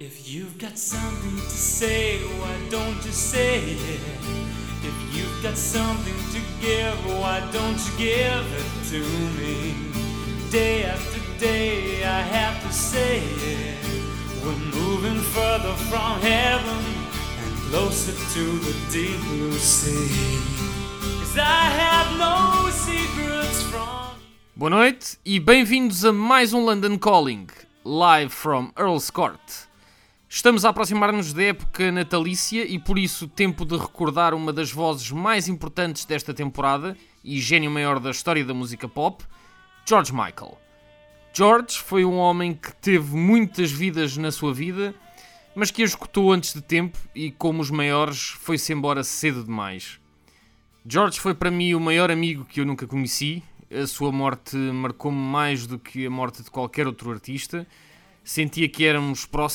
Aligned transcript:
you've 0.00 0.56
got 0.56 0.78
something 0.78 1.36
to 1.36 1.50
say, 1.50 2.20
why 2.40 2.56
don't 2.70 3.04
you 3.04 3.12
say 3.12 3.58
it? 3.58 4.00
If 4.82 4.96
you've 5.14 5.42
got 5.42 5.58
something 5.58 6.16
to 6.32 6.40
give, 6.58 6.96
why 7.20 7.40
don't 7.52 7.76
you 7.76 7.92
give 7.98 8.46
it 8.60 8.70
to 8.92 9.00
me? 9.36 9.74
Day 10.50 10.84
after 10.84 11.20
day, 11.38 12.02
I 12.02 12.22
have 12.22 12.62
to 12.66 12.72
say 12.72 13.18
it. 13.18 13.76
We're 14.42 14.80
moving 14.80 15.20
further 15.20 15.74
from 15.90 16.18
heaven 16.22 16.82
and 17.42 17.56
closer 17.68 18.12
to 18.12 18.58
the 18.60 18.74
deep 18.90 19.20
blue 19.28 19.52
sea. 19.52 20.40
Cause 21.20 21.36
I 21.36 21.64
have 21.76 22.18
no 22.18 22.70
secrets 22.70 23.62
from. 23.64 24.16
Boa 24.56 24.70
noite 24.70 25.18
e 25.26 25.38
bem-vindos 25.38 26.04
a 26.04 26.12
mais 26.12 26.54
um 26.54 26.64
London 26.64 26.96
Calling, 26.96 27.48
live 27.84 28.32
from 28.32 28.72
Earl's 28.78 29.10
Court. 29.10 29.69
Estamos 30.32 30.64
a 30.64 30.68
aproximar-nos 30.68 31.32
da 31.32 31.42
época 31.42 31.90
natalícia 31.90 32.64
e 32.64 32.78
por 32.78 32.96
isso 32.96 33.26
tempo 33.26 33.64
de 33.64 33.76
recordar 33.76 34.32
uma 34.32 34.52
das 34.52 34.70
vozes 34.70 35.10
mais 35.10 35.48
importantes 35.48 36.04
desta 36.04 36.32
temporada 36.32 36.96
e 37.24 37.40
gênio 37.40 37.68
maior 37.68 37.98
da 37.98 38.12
história 38.12 38.44
da 38.44 38.54
música 38.54 38.88
pop, 38.88 39.24
George 39.84 40.12
Michael. 40.12 40.56
George 41.34 41.80
foi 41.80 42.04
um 42.04 42.16
homem 42.16 42.54
que 42.54 42.72
teve 42.76 43.16
muitas 43.16 43.72
vidas 43.72 44.16
na 44.16 44.30
sua 44.30 44.54
vida, 44.54 44.94
mas 45.52 45.72
que 45.72 45.82
escutou 45.82 46.30
antes 46.30 46.54
de 46.54 46.62
tempo 46.62 46.96
e, 47.12 47.32
como 47.32 47.60
os 47.60 47.70
maiores, 47.72 48.28
foi-se 48.38 48.72
embora 48.72 49.02
cedo 49.02 49.42
demais. 49.42 49.98
George 50.86 51.18
foi 51.18 51.34
para 51.34 51.50
mim 51.50 51.74
o 51.74 51.80
maior 51.80 52.08
amigo 52.08 52.44
que 52.44 52.60
eu 52.60 52.64
nunca 52.64 52.86
conheci. 52.86 53.42
A 53.68 53.84
sua 53.84 54.12
morte 54.12 54.56
marcou-me 54.56 55.18
mais 55.18 55.66
do 55.66 55.76
que 55.76 56.06
a 56.06 56.10
morte 56.10 56.44
de 56.44 56.52
qualquer 56.52 56.86
outro 56.86 57.10
artista. 57.10 57.66
Sentia 58.22 58.68
que 58.68 58.84
éramos 58.84 59.24
próximos 59.24 59.48